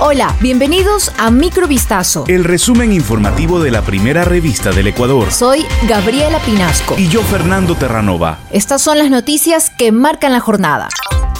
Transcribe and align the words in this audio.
Hola, 0.00 0.36
bienvenidos 0.40 1.10
a 1.18 1.32
Microvistazo. 1.32 2.24
El 2.28 2.44
resumen 2.44 2.92
informativo 2.92 3.58
de 3.60 3.72
la 3.72 3.82
primera 3.82 4.24
revista 4.24 4.70
del 4.70 4.86
Ecuador. 4.86 5.32
Soy 5.32 5.66
Gabriela 5.88 6.38
Pinasco. 6.38 6.94
Y 6.96 7.08
yo, 7.08 7.20
Fernando 7.22 7.74
Terranova. 7.74 8.38
Estas 8.52 8.80
son 8.80 8.98
las 8.98 9.10
noticias 9.10 9.70
que 9.70 9.90
marcan 9.90 10.30
la 10.30 10.38
jornada. 10.38 10.88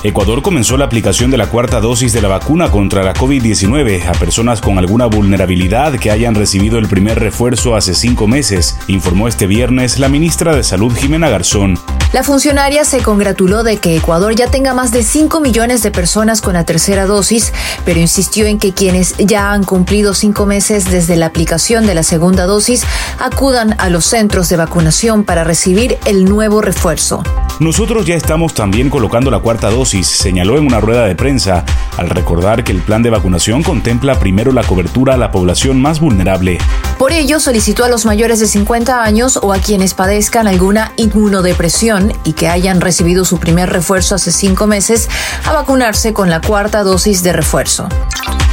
Ecuador 0.04 0.42
comenzó 0.42 0.76
la 0.76 0.84
aplicación 0.84 1.32
de 1.32 1.38
la 1.38 1.48
cuarta 1.48 1.80
dosis 1.80 2.12
de 2.12 2.22
la 2.22 2.28
vacuna 2.28 2.70
contra 2.70 3.02
la 3.02 3.14
COVID-19 3.14 4.06
a 4.06 4.12
personas 4.12 4.60
con 4.60 4.78
alguna 4.78 5.06
vulnerabilidad 5.06 5.98
que 5.98 6.12
hayan 6.12 6.36
recibido 6.36 6.78
el 6.78 6.86
primer 6.86 7.18
refuerzo 7.18 7.74
hace 7.74 7.94
cinco 7.94 8.28
meses, 8.28 8.78
informó 8.86 9.26
este 9.26 9.48
viernes 9.48 9.98
la 9.98 10.08
ministra 10.08 10.54
de 10.54 10.62
Salud 10.62 10.94
Jimena 10.94 11.28
Garzón. 11.28 11.80
La 12.12 12.22
funcionaria 12.22 12.84
se 12.84 13.02
congratuló 13.02 13.64
de 13.64 13.78
que 13.78 13.96
Ecuador 13.96 14.36
ya 14.36 14.48
tenga 14.48 14.72
más 14.72 14.92
de 14.92 15.02
5 15.02 15.40
millones 15.40 15.82
de 15.82 15.90
personas 15.90 16.40
con 16.40 16.54
la 16.54 16.64
tercera 16.64 17.04
dosis, 17.06 17.52
pero 17.84 17.98
insistió 17.98 18.46
en 18.46 18.58
que 18.58 18.72
quienes 18.72 19.16
ya 19.18 19.52
han 19.52 19.64
cumplido 19.64 20.14
cinco 20.14 20.46
meses 20.46 20.90
desde 20.90 21.16
la 21.16 21.26
aplicación 21.26 21.86
de 21.86 21.94
la 21.94 22.04
segunda 22.04 22.46
dosis 22.46 22.84
acudan 23.18 23.74
a 23.78 23.90
los 23.90 24.06
centros 24.06 24.48
de 24.48 24.56
vacunación 24.56 25.24
para 25.24 25.44
recibir 25.44 25.98
el 26.06 26.24
nuevo 26.24 26.62
refuerzo. 26.62 27.22
Nosotros 27.60 28.06
ya 28.06 28.14
estamos 28.14 28.54
también 28.54 28.88
colocando 28.88 29.32
la 29.32 29.40
cuarta 29.40 29.68
dosis, 29.68 30.06
señaló 30.06 30.58
en 30.58 30.66
una 30.66 30.78
rueda 30.80 31.06
de 31.06 31.16
prensa, 31.16 31.64
al 31.96 32.08
recordar 32.08 32.62
que 32.62 32.70
el 32.70 32.82
plan 32.82 33.02
de 33.02 33.10
vacunación 33.10 33.64
contempla 33.64 34.16
primero 34.20 34.52
la 34.52 34.62
cobertura 34.62 35.14
a 35.14 35.16
la 35.16 35.32
población 35.32 35.82
más 35.82 35.98
vulnerable. 35.98 36.58
Por 36.98 37.10
ello, 37.10 37.40
solicitó 37.40 37.84
a 37.84 37.88
los 37.88 38.06
mayores 38.06 38.38
de 38.38 38.46
50 38.46 39.02
años 39.02 39.40
o 39.42 39.52
a 39.52 39.58
quienes 39.58 39.94
padezcan 39.94 40.46
alguna 40.46 40.92
inmunodepresión 40.96 42.12
y 42.22 42.34
que 42.34 42.46
hayan 42.46 42.80
recibido 42.80 43.24
su 43.24 43.40
primer 43.40 43.70
refuerzo 43.70 44.14
hace 44.14 44.30
cinco 44.30 44.68
meses 44.68 45.08
a 45.44 45.52
vacunarse 45.52 46.12
con 46.12 46.30
la 46.30 46.40
cuarta 46.40 46.84
dosis 46.84 47.24
de 47.24 47.32
refuerzo. 47.32 47.88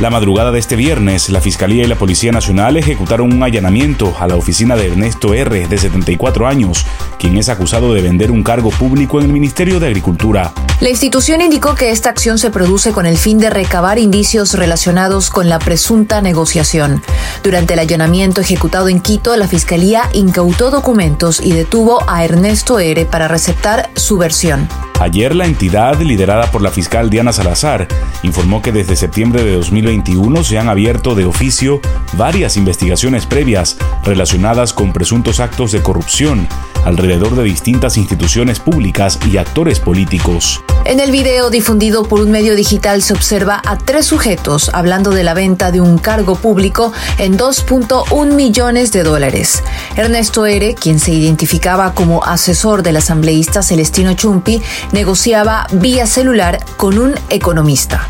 La 0.02 0.10
madrugada 0.10 0.52
de 0.52 0.60
este 0.60 0.76
viernes, 0.76 1.30
la 1.30 1.40
Fiscalía 1.40 1.86
y 1.86 1.88
la 1.88 1.96
Policía 1.96 2.34
Nacional 2.34 2.76
ejecutaron 2.76 3.32
un 3.32 3.42
allanamiento 3.42 4.14
a 4.20 4.28
la 4.28 4.36
oficina 4.36 4.76
de 4.76 4.88
Ernesto 4.88 5.34
R., 5.34 5.70
de 5.70 5.78
74 5.78 6.48
años, 6.48 6.86
quien 7.18 7.38
es 7.38 7.48
acusado 7.48 7.94
de 7.94 8.02
vender 8.02 8.30
un 8.30 8.44
cargo 8.44 8.72
público 8.72 9.20
en 9.20 9.28
el 9.28 9.32
Ministerio 9.32 9.80
de 9.80 9.88
Agricultura. 9.88 10.52
La 10.82 10.90
institución 10.90 11.40
indicó 11.40 11.76
que 11.76 11.92
esta 11.92 12.10
acción 12.10 12.38
se 12.38 12.52
produce 12.52 12.92
con 12.92 13.06
el 13.06 13.18
fin 13.18 13.40
de 13.40 13.50
recabar 13.50 13.98
indicios 13.98 14.56
relacionados 14.56 15.30
con 15.30 15.48
la 15.48 15.60
presunta 15.60 16.22
negociación. 16.22 17.02
Durante 17.42 17.76
el 17.76 17.80
allanamiento 17.80 18.42
ejecutado 18.42 18.90
en 18.90 19.00
Quito, 19.00 19.38
la 19.38 19.48
Fiscalía 19.48 20.10
incautó 20.12 20.72
documentos 20.72 21.40
y 21.40 21.54
detuvo 21.54 22.04
a 22.10 22.26
Ernesto 22.26 22.80
R. 22.80 23.06
para 23.06 23.30
receptar 23.30 23.90
su 23.96 24.18
versión. 24.18 24.68
Ayer 25.00 25.36
la 25.36 25.46
entidad, 25.46 26.00
liderada 26.00 26.50
por 26.52 26.62
la 26.62 26.72
fiscal 26.72 27.10
Diana 27.10 27.34
Salazar, 27.34 27.88
informó 28.24 28.62
que 28.62 28.72
desde 28.72 28.96
septiembre 28.96 29.44
de 29.44 29.56
2021 29.56 30.44
se 30.44 30.58
han 30.58 30.70
abierto 30.70 31.16
de 31.16 31.26
oficio 31.26 31.82
varias 32.14 32.56
investigaciones 32.56 33.26
previas 33.26 33.78
relacionadas 34.04 34.72
con 34.74 34.94
presuntos 34.94 35.40
actos 35.40 35.74
de 35.74 35.82
corrupción 35.82 36.48
alrededor 36.86 37.36
de 37.36 37.44
distintas 37.44 37.98
instituciones 37.98 38.60
públicas 38.60 39.20
y 39.30 39.38
actores 39.38 39.80
políticos. 39.80 40.64
En 40.86 41.00
el 41.00 41.10
video 41.10 41.50
difundido 41.50 42.04
por 42.04 42.22
un 42.22 42.30
medio 42.30 42.56
digital 42.56 43.02
se 43.02 43.14
observa 43.14 43.60
a 43.66 43.76
tres 43.76 44.06
sujetos 44.06 44.70
hablando 44.72 45.10
de 45.10 45.24
la 45.24 45.34
venta 45.34 45.72
de 45.72 45.82
un 45.82 45.98
cargo 45.98 46.36
público 46.36 46.94
en 47.18 47.40
2.1 47.40 48.36
millones 48.36 48.92
de 48.92 49.02
dólares. 49.02 49.64
Ernesto 49.96 50.46
R., 50.46 50.76
quien 50.76 51.00
se 51.00 51.12
identificaba 51.12 51.96
como 51.96 52.24
asesor 52.24 52.84
del 52.84 52.98
asambleísta 52.98 53.64
Celestino 53.64 54.14
Chumpi, 54.14 54.62
negociaba 54.92 55.68
vía 55.72 56.06
celular 56.06 56.60
con 56.78 56.98
un 56.98 57.16
economista. 57.30 58.08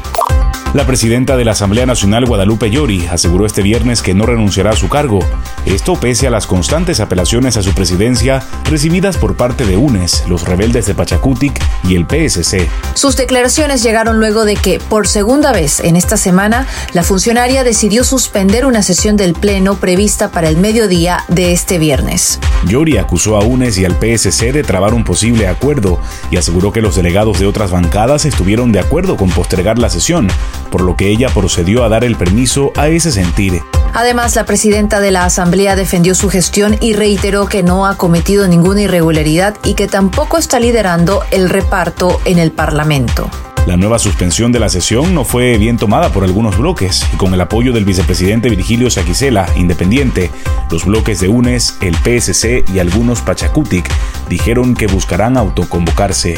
La 0.76 0.86
presidenta 0.86 1.38
de 1.38 1.46
la 1.46 1.54
Asamblea 1.54 1.86
Nacional, 1.86 2.26
Guadalupe 2.26 2.70
Llori, 2.70 3.08
aseguró 3.08 3.46
este 3.46 3.62
viernes 3.62 4.02
que 4.02 4.14
no 4.14 4.26
renunciará 4.26 4.72
a 4.72 4.76
su 4.76 4.90
cargo. 4.90 5.20
Esto 5.66 5.96
pese 5.98 6.28
a 6.28 6.30
las 6.30 6.48
constantes 6.48 7.00
apelaciones 7.00 7.56
a 7.56 7.64
su 7.64 7.72
presidencia 7.74 8.44
recibidas 8.66 9.16
por 9.16 9.38
parte 9.38 9.66
de 9.66 9.78
UNES, 9.78 10.26
los 10.28 10.44
rebeldes 10.44 10.86
de 10.86 10.94
Pachacutic 10.94 11.64
y 11.86 11.96
el 11.96 12.06
PSC. 12.06 12.68
Sus 12.94 13.16
declaraciones 13.16 13.84
llegaron 13.84 14.20
luego 14.20 14.44
de 14.44 14.58
que, 14.58 14.80
por 14.80 15.08
segunda 15.08 15.54
vez 15.54 15.80
en 15.80 15.96
esta 15.96 16.18
semana, 16.18 16.68
la 16.92 17.04
funcionaria 17.04 17.64
decidió 17.64 18.04
suspender 18.04 18.66
una 18.66 18.84
sesión 18.84 19.16
del 19.16 19.34
Pleno 19.34 19.76
prevista 19.76 20.30
para 20.30 20.50
el 20.50 20.58
mediodía 20.58 21.24
de 21.30 21.54
este 21.54 21.80
viernes. 21.80 22.38
Llori 22.68 22.98
acusó 22.98 23.38
a 23.38 23.46
UNES 23.46 23.78
y 23.78 23.86
al 23.86 23.94
PSC 23.94 24.52
de 24.52 24.64
trabar 24.64 24.94
un 24.94 25.06
posible 25.06 25.48
acuerdo 25.48 26.02
y 26.32 26.36
aseguró 26.36 26.74
que 26.74 26.82
los 26.82 26.98
delegados 26.98 27.40
de 27.40 27.48
otras 27.48 27.72
bancadas 27.72 28.26
estuvieron 28.26 28.74
de 28.74 28.82
acuerdo 28.82 29.16
con 29.16 29.30
postergar 29.30 29.80
la 29.80 29.90
sesión, 29.90 30.28
por 30.76 30.84
lo 30.84 30.98
que 30.98 31.08
ella 31.08 31.30
procedió 31.30 31.86
a 31.86 31.88
dar 31.88 32.04
el 32.04 32.18
permiso 32.18 32.74
a 32.76 32.90
ese 32.90 33.10
sentir. 33.10 33.62
Además, 33.94 34.36
la 34.36 34.44
presidenta 34.46 35.00
de 35.00 35.10
la 35.10 35.24
Asamblea 35.24 35.78
defendió 35.78 36.14
su 36.16 36.30
gestión 36.30 36.76
y 36.82 36.92
reiteró 36.92 37.48
que 37.48 37.64
no 37.64 37.86
ha 37.86 37.96
cometido 37.96 38.46
ninguna 38.46 38.82
irregularidad 38.82 39.56
y 39.64 39.76
que 39.76 39.88
tampoco 39.88 40.38
está 40.38 40.60
liderando 40.60 41.24
el 41.32 41.48
reparto 41.48 42.20
en 42.26 42.40
el 42.40 42.52
Parlamento. 42.52 43.30
La 43.66 43.78
nueva 43.78 44.00
suspensión 44.00 44.52
de 44.52 44.60
la 44.60 44.68
sesión 44.68 45.16
no 45.16 45.24
fue 45.24 45.58
bien 45.58 45.78
tomada 45.78 46.12
por 46.12 46.26
algunos 46.26 46.58
bloques 46.58 47.08
y 47.14 47.16
con 47.16 47.34
el 47.34 47.40
apoyo 47.40 47.72
del 47.72 47.86
vicepresidente 47.86 48.50
Virgilio 48.50 48.90
Saquicela, 48.90 49.48
independiente, 49.56 50.30
los 50.70 50.84
bloques 50.84 51.22
de 51.22 51.30
UNES, 51.30 51.78
el 51.80 51.96
PSC 51.96 52.66
y 52.74 52.80
algunos 52.80 53.22
Pachacutic 53.22 53.90
dijeron 54.28 54.76
que 54.76 54.88
buscarán 54.88 55.38
autoconvocarse. 55.38 56.38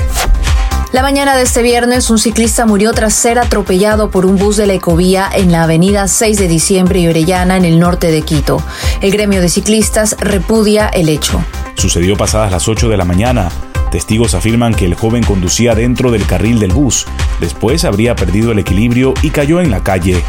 La 0.93 1.01
mañana 1.01 1.35
de 1.35 1.43
este 1.43 1.61
viernes, 1.63 2.09
un 2.09 2.17
ciclista 2.17 2.65
murió 2.65 2.93
tras 2.93 3.13
ser 3.13 3.39
atropellado 3.39 4.09
por 4.09 4.25
un 4.25 4.37
bus 4.37 4.55
de 4.55 4.67
la 4.67 4.73
Ecovía 4.73 5.29
en 5.33 5.51
la 5.51 5.63
avenida 5.63 6.07
6 6.07 6.37
de 6.37 6.47
diciembre 6.47 7.01
y 7.01 7.09
Orellana, 7.09 7.57
en 7.57 7.65
el 7.65 7.77
norte 7.77 8.09
de 8.09 8.21
Quito. 8.21 8.63
El 9.01 9.11
gremio 9.11 9.41
de 9.41 9.49
ciclistas 9.49 10.15
repudia 10.17 10.87
el 10.87 11.09
hecho. 11.09 11.43
Sucedió 11.75 12.15
pasadas 12.15 12.53
las 12.53 12.69
8 12.69 12.87
de 12.87 12.95
la 12.95 13.03
mañana. 13.03 13.49
Testigos 13.91 14.33
afirman 14.33 14.73
que 14.73 14.85
el 14.85 14.93
joven 14.93 15.23
conducía 15.23 15.75
dentro 15.75 16.09
del 16.09 16.25
carril 16.25 16.57
del 16.57 16.71
bus. 16.71 17.05
Después 17.41 17.83
habría 17.83 18.15
perdido 18.15 18.53
el 18.53 18.59
equilibrio 18.59 19.13
y 19.21 19.31
cayó 19.31 19.59
en 19.59 19.71
la 19.71 19.83
calle. 19.83 20.23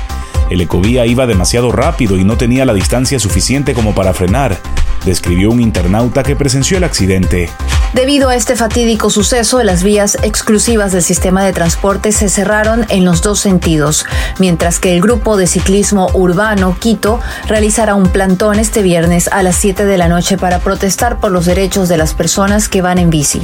El 0.50 0.60
ecovía 0.60 1.06
iba 1.06 1.26
demasiado 1.26 1.70
rápido 1.70 2.16
y 2.16 2.24
no 2.24 2.36
tenía 2.36 2.64
la 2.64 2.74
distancia 2.74 3.20
suficiente 3.20 3.74
como 3.74 3.94
para 3.94 4.12
frenar, 4.12 4.58
describió 5.04 5.50
un 5.50 5.60
internauta 5.60 6.24
que 6.24 6.34
presenció 6.34 6.78
el 6.78 6.84
accidente. 6.84 7.48
Debido 7.94 8.28
a 8.28 8.36
este 8.36 8.54
fatídico 8.54 9.08
suceso, 9.08 9.62
las 9.62 9.82
vías 9.82 10.18
exclusivas 10.22 10.92
del 10.92 11.02
sistema 11.02 11.42
de 11.44 11.52
transporte 11.54 12.12
se 12.12 12.28
cerraron 12.28 12.84
en 12.90 13.04
los 13.04 13.22
dos 13.22 13.40
sentidos, 13.40 14.04
mientras 14.38 14.78
que 14.78 14.94
el 14.94 15.00
grupo 15.00 15.36
de 15.38 15.46
ciclismo 15.46 16.08
urbano 16.12 16.76
Quito 16.78 17.20
realizará 17.46 17.94
un 17.94 18.08
plantón 18.08 18.58
este 18.58 18.82
viernes 18.82 19.28
a 19.28 19.42
las 19.42 19.56
7 19.56 19.86
de 19.86 19.96
la 19.96 20.08
noche 20.08 20.36
para 20.36 20.58
protestar 20.58 21.18
por 21.18 21.32
los 21.32 21.46
derechos 21.46 21.88
de 21.88 21.96
las 21.96 22.12
personas 22.12 22.68
que 22.68 22.82
van 22.82 22.98
en 22.98 23.08
bici. 23.08 23.40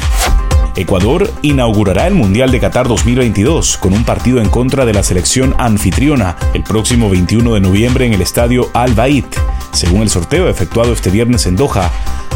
Ecuador 0.76 1.32
inaugurará 1.42 2.06
el 2.06 2.14
Mundial 2.14 2.50
de 2.50 2.60
Qatar 2.60 2.88
2022 2.88 3.78
con 3.78 3.92
un 3.92 4.04
partido 4.04 4.40
en 4.40 4.48
contra 4.48 4.84
de 4.84 4.92
la 4.92 5.04
selección 5.04 5.54
anfitriona 5.58 6.36
el 6.52 6.64
próximo 6.64 7.08
21 7.08 7.54
de 7.54 7.60
noviembre 7.60 8.06
en 8.06 8.12
el 8.12 8.20
estadio 8.20 8.68
Al 8.74 8.92
Bait, 8.92 9.26
según 9.72 10.02
el 10.02 10.10
sorteo 10.10 10.48
efectuado 10.48 10.92
este 10.92 11.10
viernes 11.10 11.46
en 11.46 11.56
Doha. 11.56 11.90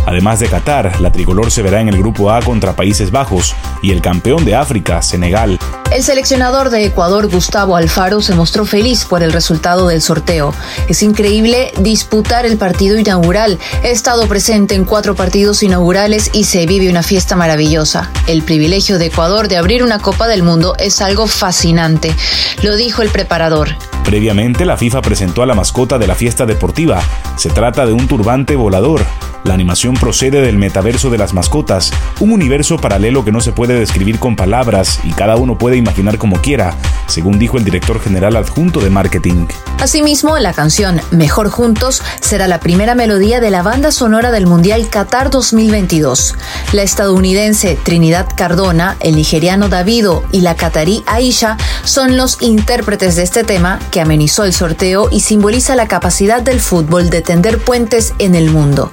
Además 0.09 0.41
de 0.41 0.49
Qatar, 0.49 1.03
la 1.03 1.13
tricolor 1.13 1.51
se 1.51 1.61
verá 1.61 1.83
en 1.83 1.89
el 1.91 1.99
grupo 1.99 2.31
A 2.31 2.41
contra 2.41 2.75
Países 2.75 3.11
Bajos 3.11 3.55
y 3.83 3.91
el 3.91 4.01
campeón 4.01 4.47
de 4.47 4.55
África, 4.55 5.03
Senegal. 5.03 5.59
El 5.93 6.03
seleccionador 6.03 6.71
de 6.71 6.87
Ecuador, 6.87 7.29
Gustavo 7.29 7.77
Alfaro, 7.77 8.23
se 8.23 8.35
mostró 8.35 8.65
feliz 8.65 9.05
por 9.05 9.23
el 9.23 9.35
resultado 9.35 9.89
del 9.89 10.01
sorteo. 10.01 10.55
Es 10.89 11.03
increíble 11.03 11.73
disputar 11.81 12.47
el 12.47 12.57
partido 12.57 12.97
inaugural. 12.97 13.59
He 13.83 13.91
estado 13.91 14.27
presente 14.29 14.75
en 14.75 14.87
cuatro 14.87 15.15
partidos 15.15 15.63
inaugurales 15.63 16.31
y 16.33 16.45
se 16.45 16.65
vive 16.65 16.89
una 16.89 17.03
fiesta 17.03 17.37
maravillosa. 17.37 18.11
El 18.27 18.43
privilegio 18.43 18.99
de 18.99 19.07
Ecuador 19.07 19.49
de 19.49 19.59
abrir 19.59 19.83
una 19.83 19.99
Copa 19.99 20.27
del 20.27 20.43
Mundo 20.43 20.75
es 20.79 21.03
algo 21.03 21.27
fascinante, 21.27 22.15
lo 22.63 22.77
dijo 22.77 23.03
el 23.03 23.11
preparador. 23.11 23.77
Previamente, 24.07 24.65
la 24.65 24.79
FIFA 24.79 25.03
presentó 25.03 25.43
a 25.43 25.47
la 25.47 25.55
mascota 25.55 25.99
de 25.99 26.07
la 26.07 26.15
fiesta 26.15 26.47
deportiva. 26.47 27.03
Se 27.37 27.51
trata 27.51 27.85
de 27.85 27.93
un 27.93 28.09
turbante 28.09 28.57
volador. 28.57 29.05
La 29.45 29.55
animación 29.55 29.95
procede 29.95 30.41
del 30.41 30.59
metaverso 30.59 31.11
de 31.11 31.19
las 31.19 31.33
mascotas, 31.33 31.93
un 32.21 32.33
universo 32.33 32.77
paralelo 32.77 33.25
que 33.25 33.33
no 33.33 33.41
se 33.41 33.53
puede 33.53 33.79
describir 33.79 34.19
con 34.19 34.37
palabras 34.37 35.01
y 35.05 35.13
cada 35.13 35.37
uno 35.37 35.57
puede 35.57 35.77
imaginar 35.77 36.19
como 36.19 36.37
quiera, 36.43 36.75
según 37.07 37.39
dijo 37.39 37.57
el 37.57 37.65
director 37.65 38.01
general 38.01 38.37
adjunto 38.37 38.81
de 38.81 38.91
marketing. 38.91 39.47
Asimismo, 39.81 40.39
la 40.39 40.53
canción 40.53 41.01
Mejor 41.11 41.51
Juntos 41.51 42.03
será 42.21 42.49
la 42.49 42.61
primera 42.61 42.95
melodía 42.95 43.41
de 43.41 43.51
la 43.51 43.63
banda 43.63 43.93
sonora 43.93 44.33
del 44.33 44.47
Mundial 44.47 44.89
Qatar 44.89 45.31
2022. 45.31 46.35
La 46.73 46.83
estadounidense 46.83 47.79
Trinidad 47.83 48.27
Cardona, 48.37 48.97
el 49.01 49.17
nigeriano 49.17 49.69
Davido 49.69 50.25
y 50.33 50.41
la 50.41 50.57
catarí 50.57 51.05
Aisha 51.07 51.57
son 51.85 52.17
los 52.17 52.43
intérpretes 52.43 53.17
de 53.17 53.23
este 53.23 53.45
tema 53.45 53.79
que 53.91 54.01
amenizó 54.01 54.45
el 54.45 54.53
sorteo 54.53 55.09
y 55.11 55.21
simboliza 55.21 55.77
la 55.77 55.89
capacidad 55.89 56.43
del 56.43 56.61
fútbol 56.61 57.09
de 57.09 57.23
tender 57.23 57.59
puentes 57.59 58.15
en 58.19 58.35
el 58.35 58.51
mundo. 58.51 58.93